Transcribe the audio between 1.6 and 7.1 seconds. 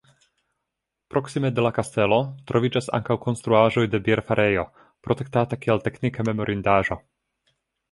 la kastelo troviĝas ankaŭ konstruaĵoj de bierfarejo, protektata kiel teknika memorindaĵo.